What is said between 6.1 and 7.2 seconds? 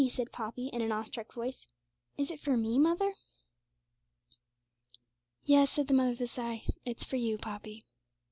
a sigh; 'it's for